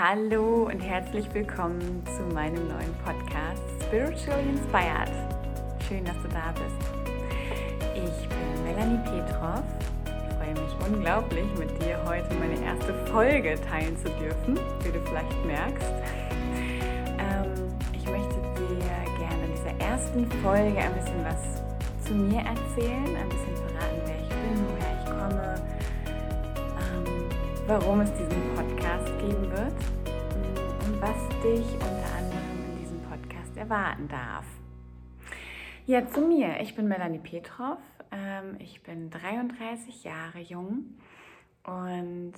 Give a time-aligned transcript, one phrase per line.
[0.00, 5.10] Hallo und herzlich willkommen zu meinem neuen Podcast Spiritually Inspired.
[5.88, 6.88] Schön, dass du da bist.
[7.96, 9.64] Ich bin Melanie Petrov.
[10.06, 15.00] Ich freue mich unglaublich, mit dir heute meine erste Folge teilen zu dürfen, wie du
[15.00, 15.92] vielleicht merkst.
[17.18, 17.52] Ähm,
[17.92, 23.28] ich möchte dir gerne in dieser ersten Folge ein bisschen was zu mir erzählen, ein
[23.30, 23.57] bisschen
[27.68, 29.74] warum es diesen Podcast geben wird
[30.86, 34.46] und was dich unter anderem in diesem Podcast erwarten darf.
[35.84, 36.60] Ja, zu mir.
[36.60, 37.76] Ich bin Melanie Petrov.
[38.10, 40.98] Ähm, ich bin 33 Jahre jung
[41.62, 42.32] und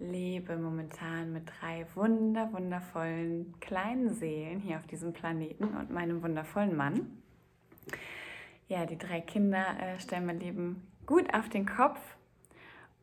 [0.00, 6.76] lebe momentan mit drei wunder, wundervollen kleinen Seelen hier auf diesem Planeten und meinem wundervollen
[6.76, 7.22] Mann.
[8.66, 12.00] Ja, die drei Kinder äh, stellen mein Leben gut auf den Kopf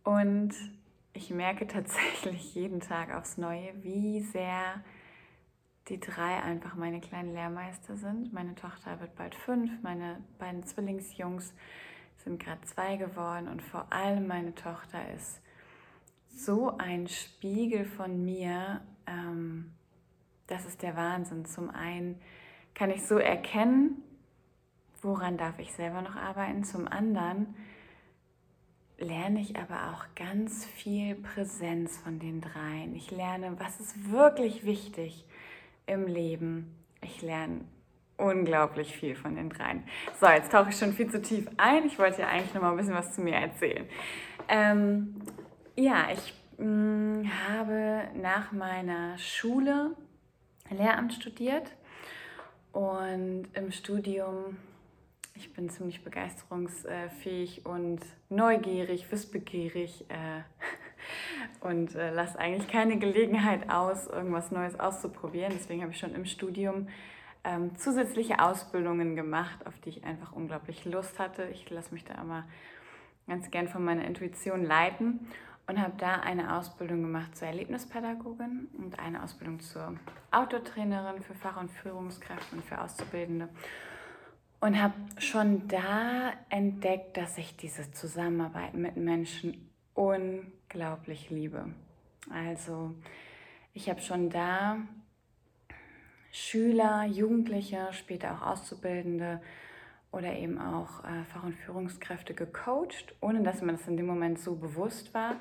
[0.04, 0.54] und
[1.16, 4.84] ich merke tatsächlich jeden Tag aufs Neue, wie sehr
[5.88, 8.34] die drei einfach meine kleinen Lehrmeister sind.
[8.34, 11.54] Meine Tochter wird bald fünf, meine beiden Zwillingsjungs
[12.18, 15.42] sind gerade zwei geworden und vor allem meine Tochter ist
[16.28, 18.82] so ein Spiegel von mir.
[19.06, 19.72] Ähm,
[20.48, 21.46] das ist der Wahnsinn.
[21.46, 22.20] Zum einen
[22.74, 24.02] kann ich so erkennen,
[25.02, 26.64] woran darf ich selber noch arbeiten.
[26.64, 27.56] Zum anderen
[28.98, 32.96] lerne ich aber auch ganz viel Präsenz von den dreien.
[32.96, 35.26] Ich lerne, was ist wirklich wichtig
[35.86, 36.76] im Leben.
[37.02, 37.62] Ich lerne
[38.18, 39.84] unglaublich viel von den dreien.
[40.20, 41.86] So, jetzt tauche ich schon viel zu tief ein.
[41.86, 43.86] Ich wollte ja eigentlich noch mal ein bisschen was zu mir erzählen.
[44.48, 45.22] Ähm,
[45.76, 49.96] ja, ich mh, mm, habe nach meiner Schule
[50.70, 51.72] Lehramt studiert
[52.72, 54.58] und im Studium
[55.36, 60.42] ich bin ziemlich begeisterungsfähig und neugierig, wissbegierig äh,
[61.60, 65.52] und äh, lasse eigentlich keine Gelegenheit aus, irgendwas Neues auszuprobieren.
[65.54, 66.88] Deswegen habe ich schon im Studium
[67.44, 71.44] ähm, zusätzliche Ausbildungen gemacht, auf die ich einfach unglaublich Lust hatte.
[71.52, 72.46] Ich lasse mich da immer
[73.28, 75.28] ganz gern von meiner Intuition leiten
[75.68, 79.96] und habe da eine Ausbildung gemacht zur Erlebnispädagogin und eine Ausbildung zur
[80.32, 83.50] Autotrainerin für Fach- und Führungskräfte und für Auszubildende
[84.66, 91.68] und habe schon da entdeckt, dass ich diese Zusammenarbeit mit Menschen unglaublich liebe.
[92.32, 92.96] Also
[93.76, 94.78] ich habe schon da
[96.32, 99.40] Schüler, Jugendliche, später auch Auszubildende
[100.12, 104.40] oder eben auch äh, Fach- und Führungskräfte gecoacht, ohne dass mir das in dem Moment
[104.40, 105.36] so bewusst war,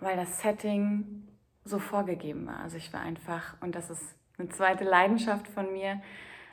[0.00, 1.26] weil das Setting
[1.64, 2.58] so vorgegeben war.
[2.58, 6.02] Also ich war einfach, und das ist eine zweite Leidenschaft von mir,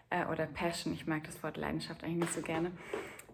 [0.10, 2.72] äh, oder Passion, ich mag das Wort Leidenschaft eigentlich nicht so gerne.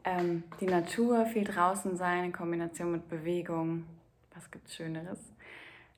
[0.03, 3.85] Ähm, die Natur, viel draußen sein in Kombination mit Bewegung,
[4.33, 5.19] was gibt es Schöneres?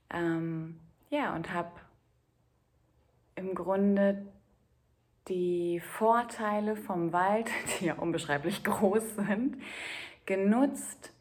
[0.10, 0.80] Ähm,
[1.10, 1.72] ja, und habe
[3.36, 4.26] im Grunde
[5.28, 7.50] die Vorteile vom Wald,
[7.80, 9.58] die ja unbeschreiblich groß sind,
[10.26, 11.12] genutzt,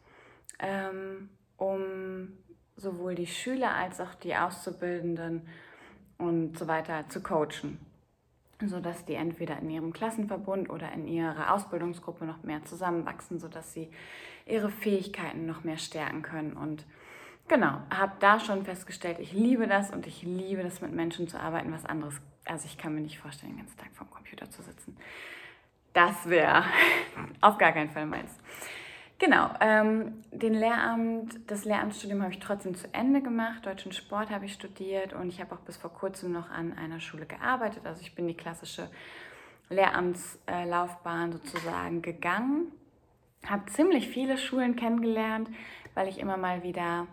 [0.59, 2.37] ähm, um
[2.75, 5.47] sowohl die Schüler als auch die Auszubildenden
[6.17, 7.86] und so weiter zu coachen
[8.65, 13.89] sodass die entweder in ihrem Klassenverbund oder in ihrer Ausbildungsgruppe noch mehr zusammenwachsen, sodass sie
[14.45, 16.53] ihre Fähigkeiten noch mehr stärken können.
[16.53, 16.85] Und
[17.47, 21.39] genau, habe da schon festgestellt, ich liebe das und ich liebe das mit Menschen zu
[21.39, 22.15] arbeiten, was anderes.
[22.45, 24.97] Also ich kann mir nicht vorstellen, den ganzen Tag vorm Computer zu sitzen.
[25.93, 26.63] Das wäre
[27.41, 28.31] auf gar keinen Fall meins.
[29.19, 33.65] Genau, ähm, den Lehramt, das Lehramtsstudium habe ich trotzdem zu Ende gemacht.
[33.65, 36.99] Deutschen Sport habe ich studiert und ich habe auch bis vor kurzem noch an einer
[36.99, 37.85] Schule gearbeitet.
[37.85, 38.89] Also ich bin die klassische
[39.69, 42.71] Lehramtslaufbahn sozusagen gegangen.
[43.43, 45.49] Habe ziemlich viele Schulen kennengelernt,
[45.95, 47.07] weil ich immer mal wieder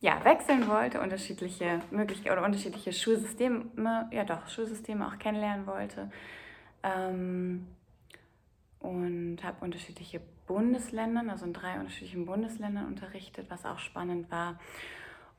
[0.00, 6.08] ja, wechseln wollte, unterschiedliche Möglichkeiten oder unterschiedliche Schulsysteme, ja doch, Schulsysteme auch kennenlernen wollte.
[6.84, 7.66] Ähm,
[8.78, 14.58] und habe unterschiedliche Bundesländern, also in drei unterschiedlichen Bundesländern unterrichtet, was auch spannend war.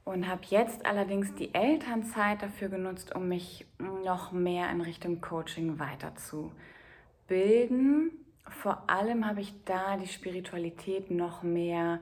[0.03, 5.79] Und habe jetzt allerdings die Elternzeit dafür genutzt, um mich noch mehr in Richtung Coaching
[5.79, 8.11] weiterzubilden.
[8.47, 11.99] Vor allem habe ich da die Spiritualität noch mehr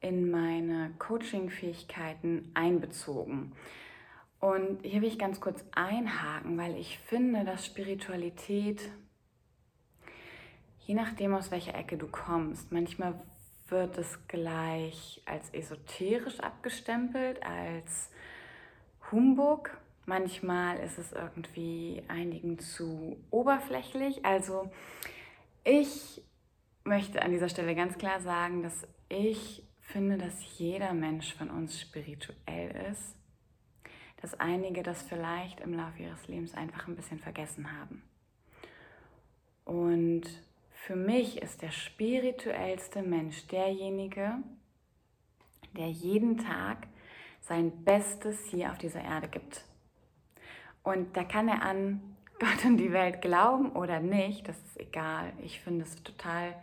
[0.00, 3.52] in meine Coaching-Fähigkeiten einbezogen.
[4.40, 8.90] Und hier will ich ganz kurz einhaken, weil ich finde, dass Spiritualität
[10.86, 13.20] je nachdem, aus welcher Ecke du kommst, manchmal
[13.68, 18.10] wird es gleich als esoterisch abgestempelt, als
[19.10, 19.70] Humbug.
[20.06, 24.24] Manchmal ist es irgendwie einigen zu oberflächlich.
[24.24, 24.70] Also
[25.64, 26.22] ich
[26.84, 31.80] möchte an dieser Stelle ganz klar sagen, dass ich finde, dass jeder Mensch von uns
[31.80, 33.16] spirituell ist
[34.24, 38.02] dass einige das vielleicht im Laufe ihres Lebens einfach ein bisschen vergessen haben.
[39.66, 40.22] Und
[40.86, 44.34] für mich ist der spirituellste Mensch derjenige,
[45.74, 46.88] der jeden Tag
[47.40, 49.64] sein Bestes hier auf dieser Erde gibt.
[50.82, 52.02] Und da kann er an
[52.38, 55.32] Gott und die Welt glauben oder nicht, das ist egal.
[55.42, 56.54] Ich finde es total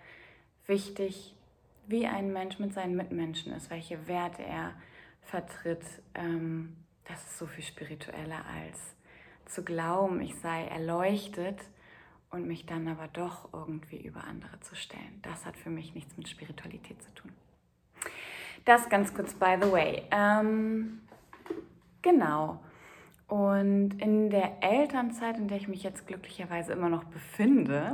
[0.68, 1.36] wichtig,
[1.88, 4.76] wie ein Mensch mit seinen Mitmenschen ist, welche Werte er
[5.24, 5.84] vertritt.
[6.14, 6.76] Ähm,
[7.06, 8.96] das ist so viel spiritueller als
[9.46, 11.58] zu glauben, ich sei erleuchtet
[12.32, 15.20] und mich dann aber doch irgendwie über andere zu stellen.
[15.22, 17.32] Das hat für mich nichts mit Spiritualität zu tun.
[18.66, 20.04] Das ganz kurz, by the way.
[20.12, 21.02] Ähm,
[22.02, 22.62] genau.
[23.28, 27.94] Und in der Elternzeit, in der ich mich jetzt glücklicherweise immer noch befinde,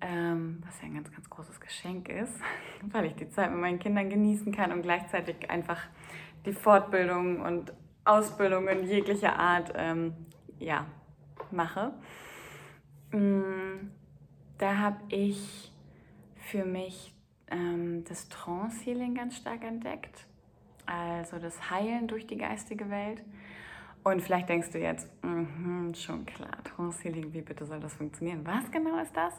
[0.00, 2.34] ähm, was ja ein ganz, ganz großes Geschenk ist,
[2.82, 5.80] weil ich die Zeit mit meinen Kindern genießen kann und gleichzeitig einfach
[6.44, 7.72] die Fortbildung und
[8.04, 10.14] Ausbildungen jeglicher Art ähm,
[10.58, 10.86] ja,
[11.50, 11.92] mache.
[13.12, 13.90] Mm,
[14.58, 15.72] da habe ich
[16.36, 17.14] für mich
[17.50, 20.26] ähm, das Trance-Healing ganz stark entdeckt,
[20.86, 23.22] also das Heilen durch die geistige Welt.
[24.04, 25.38] Und vielleicht denkst du jetzt, mm
[25.94, 28.46] schon klar, Trance Healing, wie bitte soll das funktionieren?
[28.46, 29.34] Was genau ist das?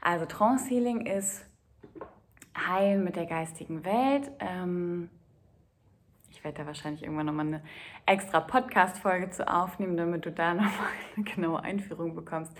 [0.00, 1.44] Also Trance Healing ist
[2.56, 4.30] Heilen mit der geistigen Welt.
[4.40, 5.10] Ähm,
[6.52, 7.62] da wahrscheinlich irgendwann nochmal eine
[8.06, 12.52] extra Podcast-Folge zu aufnehmen, damit du da nochmal eine genaue Einführung bekommst.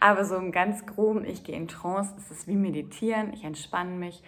[0.00, 3.92] Aber so im ganz groben, ich gehe in Trance, es ist wie Meditieren, ich entspanne
[3.92, 4.22] mich,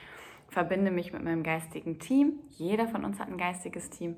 [0.48, 2.40] verbinde mich mit meinem geistigen Team.
[2.50, 4.16] Jeder von uns hat ein geistiges Team.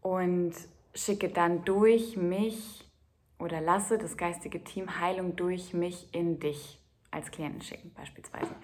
[0.00, 0.54] Und
[0.94, 2.88] schicke dann durch mich
[3.38, 6.80] oder lasse das geistige Team Heilung durch mich in dich
[7.14, 8.54] als Klienten schicken, beispielsweise.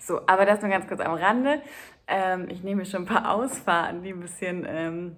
[0.00, 1.62] So, aber das nur ganz kurz am Rande.
[2.06, 5.16] Ähm, ich nehme schon ein paar Ausfahrten, die ein bisschen ähm,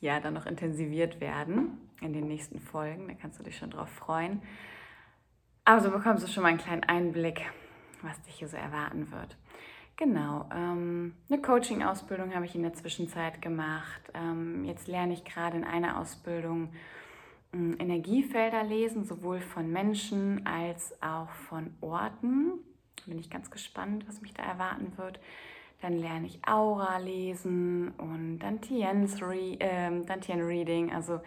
[0.00, 3.08] ja, dann noch intensiviert werden in den nächsten Folgen.
[3.08, 4.42] Da kannst du dich schon drauf freuen.
[5.64, 7.42] Aber so bekommst du schon mal einen kleinen Einblick,
[8.02, 9.36] was dich hier so erwarten wird.
[9.96, 14.00] Genau, ähm, eine Coaching-Ausbildung habe ich in der Zwischenzeit gemacht.
[14.14, 16.72] Ähm, jetzt lerne ich gerade in einer Ausbildung
[17.52, 22.52] Energiefelder lesen, sowohl von Menschen als auch von Orten.
[23.06, 25.18] Bin ich ganz gespannt, was mich da erwarten wird.
[25.80, 31.20] Dann lerne ich Aura lesen und Dantien's Re äh, Dantien Reading, also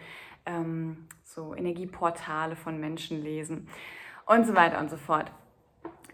[0.46, 3.68] ähm, so Energieportale von Menschen lesen
[4.26, 5.30] und so weiter und so fort.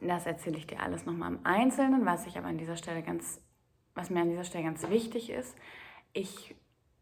[0.01, 3.43] Das erzähle ich dir alles nochmal im Einzelnen, was ich aber an dieser Stelle ganz,
[3.95, 5.55] was mir an dieser Stelle ganz wichtig ist.
[6.15, 6.55] Ich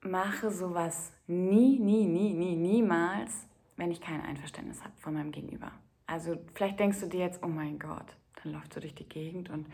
[0.02, 3.46] mache sowas nie, nie, nie, nie, niemals,
[3.76, 5.72] wenn ich kein Einverständnis habe von meinem Gegenüber.
[6.06, 9.50] Also vielleicht denkst du dir jetzt, oh mein Gott, dann läuft so durch die Gegend
[9.50, 9.66] und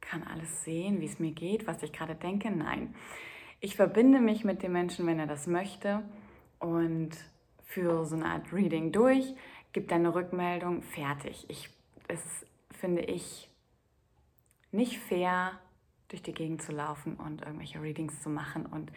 [0.00, 2.50] kann alles sehen, wie es mir geht, was ich gerade denke.
[2.50, 2.94] Nein,
[3.60, 6.02] ich verbinde mich mit dem Menschen, wenn er das möchte
[6.58, 7.10] und
[7.64, 9.34] führe so eine Art Reading durch,
[9.72, 11.44] gebe dann eine Rückmeldung, fertig.
[11.48, 11.70] Ich,
[12.08, 13.48] es finde ich,
[14.72, 15.58] nicht fair,
[16.10, 18.92] durch die Gegend zu laufen und irgendwelche Readings zu machen und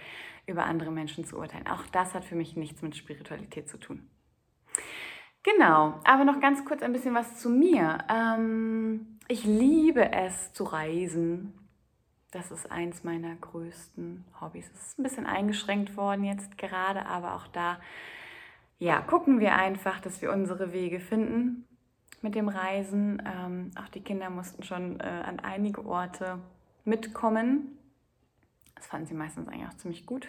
[0.45, 1.68] über andere Menschen zu urteilen.
[1.68, 4.10] Auch das hat für mich nichts mit Spiritualität zu tun.
[5.44, 8.00] Genau, aber noch ganz kurz ein bisschen was zu mir.
[8.10, 11.54] Ähm, ich liebe es zu reisen.
[12.31, 14.71] Das ist eins meiner größten Hobbys.
[14.74, 17.80] Es ist ein bisschen eingeschränkt worden jetzt gerade, aber auch da,
[18.80, 21.67] ja, gucken wir einfach, dass wir unsere Wege finden
[22.22, 23.22] mit dem Reisen.
[23.25, 26.39] Ähm, auch die Kinder mussten schon äh, an einige Orte
[26.85, 27.77] mitkommen.
[28.75, 30.27] Das fanden sie meistens eigentlich auch ziemlich gut.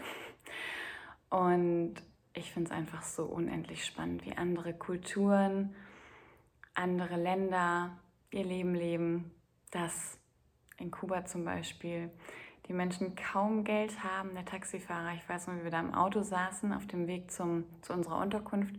[1.31, 1.95] Und
[2.35, 5.75] ich finde es einfach so unendlich spannend, wie andere Kulturen,
[6.75, 7.97] andere Länder
[8.31, 9.31] ihr Leben leben.
[9.71, 10.19] Dass
[10.79, 12.11] in Kuba zum Beispiel
[12.69, 14.35] die Menschen kaum Geld haben.
[14.35, 17.65] Der Taxifahrer, ich weiß noch, wie wir da im Auto saßen auf dem Weg zum,
[17.83, 18.75] zu unserer Unterkunft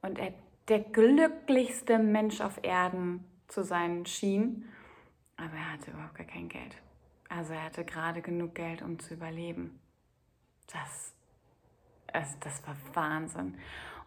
[0.00, 0.32] und er
[0.68, 4.68] der glücklichste Mensch auf Erden zu sein schien.
[5.36, 6.76] Aber er hatte überhaupt gar kein Geld.
[7.34, 9.80] Also er hatte gerade genug Geld, um zu überleben.
[10.66, 11.14] Das,
[12.12, 13.54] also das war Wahnsinn.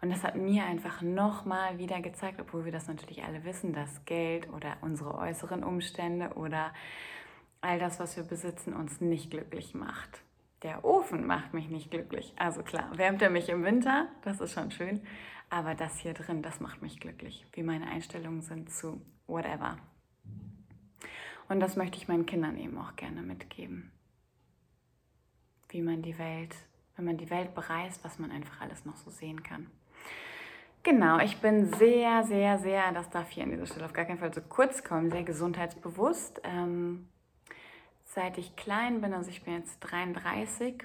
[0.01, 4.05] Und das hat mir einfach nochmal wieder gezeigt, obwohl wir das natürlich alle wissen, dass
[4.05, 6.74] Geld oder unsere äußeren Umstände oder
[7.62, 10.22] all das, was wir besitzen, uns nicht glücklich macht.
[10.62, 12.34] Der Ofen macht mich nicht glücklich.
[12.38, 15.01] Also klar, wärmt er mich im Winter, das ist schon schön.
[15.50, 19.77] Aber das hier drin, das macht mich glücklich, wie meine Einstellungen sind zu whatever.
[21.47, 23.91] Und das möchte ich meinen Kindern eben auch gerne mitgeben.
[25.69, 26.55] Wie man die Welt,
[26.95, 29.67] wenn man die Welt bereist, was man einfach alles noch so sehen kann.
[30.83, 34.19] Genau, ich bin sehr, sehr, sehr, das darf hier an dieser Stelle auf gar keinen
[34.19, 36.41] Fall zu kurz kommen, sehr gesundheitsbewusst.
[36.43, 37.07] Ähm,
[38.03, 40.83] seit ich klein bin, also ich bin jetzt 33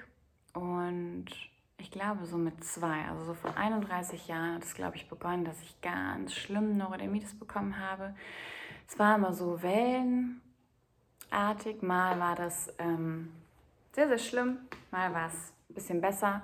[0.53, 1.25] und
[1.77, 5.45] ich glaube so mit zwei, also so vor 31 Jahren hat es, glaube ich, begonnen,
[5.45, 8.15] dass ich ganz schlimm Neurodermitis bekommen habe.
[8.87, 9.61] Es war immer so
[11.31, 13.31] wellenartig, mal war das ähm,
[13.93, 14.57] sehr, sehr schlimm,
[14.91, 16.41] mal war es ein bisschen besser.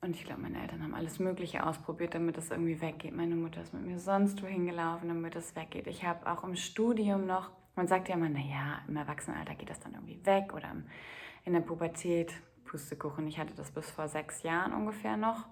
[0.00, 3.14] Und ich glaube, meine Eltern haben alles Mögliche ausprobiert, damit es irgendwie weggeht.
[3.14, 5.86] Meine Mutter ist mit mir sonst wohin gelaufen, damit es weggeht.
[5.86, 9.80] Ich habe auch im Studium noch, man sagt ja immer, naja, im Erwachsenenalter geht das
[9.80, 10.70] dann irgendwie weg oder
[11.44, 12.32] in der Pubertät,
[12.64, 13.26] Pustekuchen.
[13.26, 15.46] Ich hatte das bis vor sechs Jahren ungefähr noch.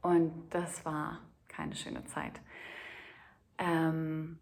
[0.00, 2.40] Und das war keine schöne Zeit.
[3.58, 4.38] Ähm,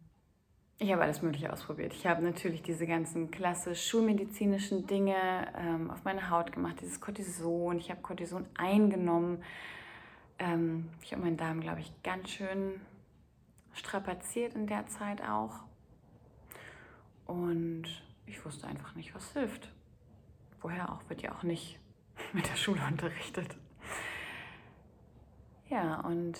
[0.82, 1.92] ich habe alles Mögliche ausprobiert.
[1.94, 5.14] Ich habe natürlich diese ganzen klassisch schulmedizinischen Dinge
[5.56, 7.78] ähm, auf meine Haut gemacht, dieses Cortison.
[7.78, 9.42] Ich habe Cortison eingenommen.
[10.40, 12.80] Ähm, ich habe meinen Darm, glaube ich, ganz schön
[13.74, 15.60] strapaziert in der Zeit auch.
[17.26, 17.84] Und
[18.26, 19.70] ich wusste einfach nicht, was hilft.
[20.60, 21.78] Woher auch, wird ja auch nicht
[22.32, 23.56] mit der Schule unterrichtet.
[25.70, 26.38] Ja, und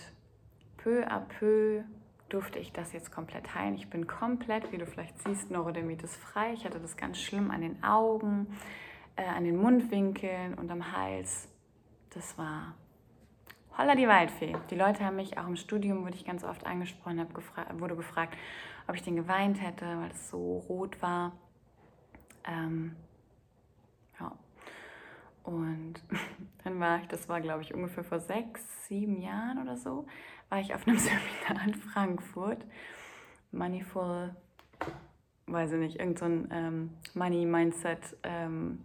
[0.79, 1.85] peu à peu
[2.33, 3.75] durfte ich das jetzt komplett heilen.
[3.75, 6.53] Ich bin komplett, wie du vielleicht siehst, Neurodermitis frei.
[6.55, 8.47] Ich hatte das ganz schlimm an den Augen,
[9.17, 11.49] äh, an den Mundwinkeln und am Hals.
[12.11, 12.75] Das war
[13.77, 14.57] holla die Waldfee.
[14.71, 17.97] Die Leute haben mich, auch im Studium wurde ich ganz oft angesprochen, hab gefra wurde
[17.97, 18.37] gefragt,
[18.89, 21.33] ob ich den geweint hätte, weil es so rot war.
[22.45, 22.97] Ähm,
[24.19, 24.33] ja.
[25.43, 25.95] Und
[26.65, 30.07] dann war ich, das war glaube ich ungefähr vor sechs, sieben Jahren oder so,
[30.53, 32.67] war ich auf einem Seminar in Frankfurt.
[33.53, 34.37] Moneyful,
[35.47, 38.85] weiß ich nicht, irgendein so ähm, Money Mindset ähm,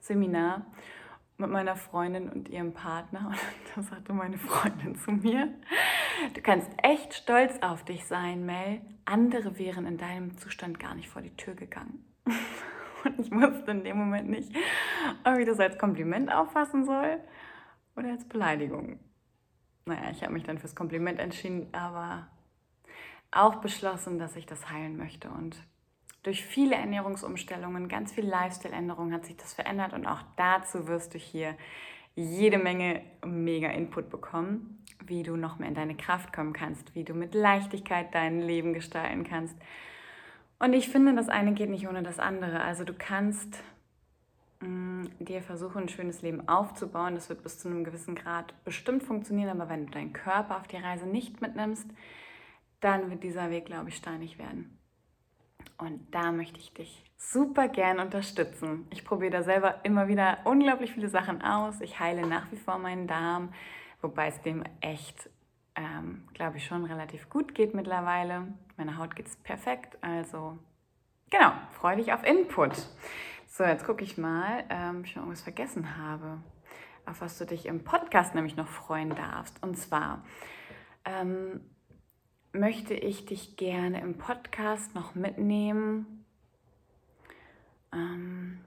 [0.00, 0.66] Seminar
[1.38, 3.28] mit meiner Freundin und ihrem Partner.
[3.76, 5.48] Und da sagte meine Freundin zu mir,
[6.34, 8.80] du kannst echt stolz auf dich sein, Mel.
[9.04, 12.04] Andere wären in deinem Zustand gar nicht vor die Tür gegangen.
[13.04, 14.52] Und ich wusste in dem Moment nicht,
[15.22, 17.20] ob ich das als Kompliment auffassen soll
[17.94, 18.98] oder als Beleidigung
[19.86, 22.26] naja, ich habe mich dann fürs Kompliment entschieden, aber
[23.30, 25.28] auch beschlossen, dass ich das heilen möchte.
[25.30, 25.56] Und
[26.24, 31.18] durch viele Ernährungsumstellungen, ganz viel Lifestyle-Änderungen hat sich das verändert und auch dazu wirst du
[31.18, 31.54] hier
[32.16, 37.04] jede Menge mega Input bekommen, wie du noch mehr in deine Kraft kommen kannst, wie
[37.04, 39.54] du mit Leichtigkeit dein Leben gestalten kannst.
[40.58, 42.62] Und ich finde, das eine geht nicht ohne das andere.
[42.62, 43.62] Also du kannst
[45.18, 47.14] dir versuchen, ein schönes Leben aufzubauen.
[47.14, 50.66] Das wird bis zu einem gewissen Grad bestimmt funktionieren, aber wenn du deinen Körper auf
[50.66, 51.88] die Reise nicht mitnimmst,
[52.80, 54.78] dann wird dieser Weg, glaube ich, steinig werden.
[55.78, 58.86] Und da möchte ich dich super gern unterstützen.
[58.90, 61.80] Ich probiere da selber immer wieder unglaublich viele Sachen aus.
[61.80, 63.52] Ich heile nach wie vor meinen Darm,
[64.00, 65.28] wobei es dem echt,
[65.74, 68.46] ähm, glaube ich, schon relativ gut geht mittlerweile.
[68.76, 69.98] Meiner Haut geht es perfekt.
[70.02, 70.58] Also,
[71.30, 72.88] genau, freue dich auf Input.
[73.56, 76.42] So, jetzt gucke ich mal, ähm, ob ich noch irgendwas vergessen habe,
[77.06, 79.62] auf was du dich im Podcast nämlich noch freuen darfst.
[79.62, 80.22] Und zwar
[81.06, 81.62] ähm,
[82.52, 86.26] möchte ich dich gerne im Podcast noch mitnehmen
[87.94, 88.60] ähm,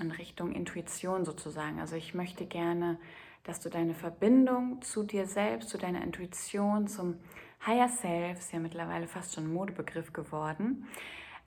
[0.00, 1.78] in Richtung Intuition sozusagen.
[1.78, 2.98] Also ich möchte gerne,
[3.44, 7.18] dass du deine Verbindung zu dir selbst, zu deiner Intuition, zum
[7.66, 10.88] Higher Self, ist ja mittlerweile fast schon ein Modebegriff geworden,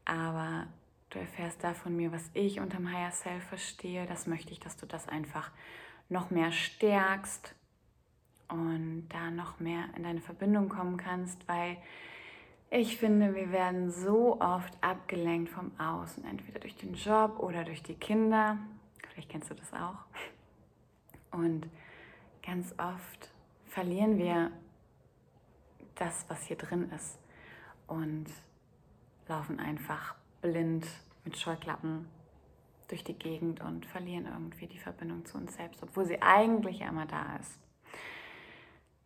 [0.05, 0.67] aber
[1.15, 4.05] Du erfährst da von mir, was ich unterm Higher Self verstehe.
[4.05, 5.49] Das möchte ich, dass du das einfach
[6.09, 7.55] noch mehr stärkst
[8.49, 11.77] und da noch mehr in deine Verbindung kommen kannst, weil
[12.69, 17.81] ich finde, wir werden so oft abgelenkt vom Außen, entweder durch den Job oder durch
[17.81, 18.57] die Kinder.
[19.07, 20.03] Vielleicht kennst du das auch.
[21.31, 21.69] Und
[22.45, 23.31] ganz oft
[23.67, 24.51] verlieren wir
[25.95, 27.17] das, was hier drin ist
[27.87, 28.25] und
[29.29, 30.85] laufen einfach blind
[31.25, 32.07] mit Scheuklappen
[32.87, 37.05] durch die Gegend und verlieren irgendwie die Verbindung zu uns selbst, obwohl sie eigentlich immer
[37.05, 37.59] da ist.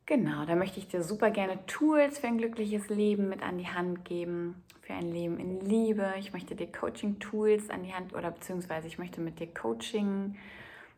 [0.05, 3.67] Genau, da möchte ich dir super gerne Tools für ein glückliches Leben mit an die
[3.67, 6.15] Hand geben, für ein Leben in Liebe.
[6.17, 10.35] Ich möchte dir Coaching-Tools an die Hand oder beziehungsweise ich möchte mit dir Coaching,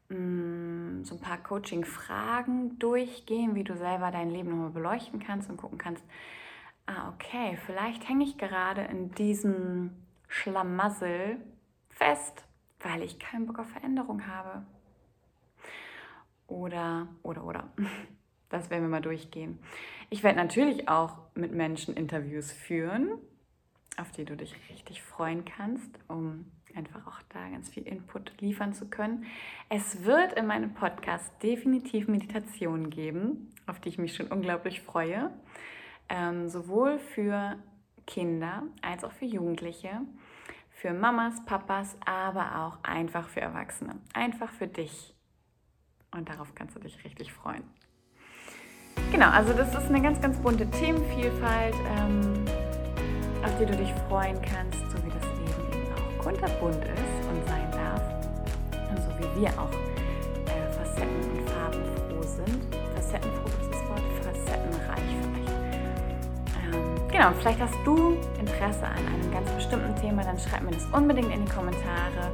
[0.08, 5.58] mm, so ein paar Coaching-Fragen durchgehen, wie du selber dein Leben nochmal beleuchten kannst und
[5.58, 6.06] gucken kannst,
[6.86, 9.92] ah, okay, vielleicht hänge ich gerade in diesem
[10.32, 11.38] Schlamassel
[11.90, 12.46] fest,
[12.80, 14.66] weil ich keinen Bock auf Veränderung habe.
[16.48, 17.70] Oder, oder, oder.
[18.50, 19.60] Das werden wir mal durchgehen.
[20.10, 23.14] Ich werde natürlich auch mit Menschen Interviews führen,
[23.96, 28.74] auf die du dich richtig freuen kannst, um einfach auch da ganz viel Input liefern
[28.74, 29.26] zu können.
[29.70, 35.32] Es wird in meinem Podcast definitiv Meditationen geben, auf die ich mich schon unglaublich freue.
[36.10, 37.56] Ähm, sowohl für
[38.06, 40.02] Kinder als auch für Jugendliche,
[40.82, 43.98] für Mamas, Papas, aber auch einfach für Erwachsene.
[44.16, 45.14] Einfach für dich.
[46.10, 47.64] Und darauf kannst du dich richtig freuen.
[49.12, 52.46] Genau, also das ist eine ganz, ganz bunte Themenvielfalt, ähm,
[53.44, 57.48] auf die du dich freuen kannst, so wie das Leben eben auch kunterbunt ist und
[57.48, 58.02] sein darf.
[58.90, 59.72] Und so wie wir auch
[60.48, 62.76] äh, facetten- und farbenfroh sind.
[62.96, 63.51] Facettenfroh
[67.22, 71.32] genau, vielleicht hast du Interesse an einem ganz bestimmten Thema, dann schreib mir das unbedingt
[71.34, 72.34] in die Kommentare.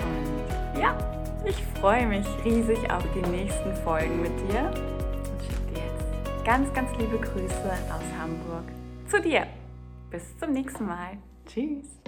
[0.00, 0.96] Und ja,
[1.44, 6.72] ich freue mich riesig auf die nächsten Folgen mit dir und schicke dir jetzt ganz,
[6.72, 8.64] ganz liebe Grüße aus Hamburg
[9.10, 9.46] zu dir.
[10.10, 11.18] Bis zum nächsten Mal.
[11.46, 12.03] Tschüss.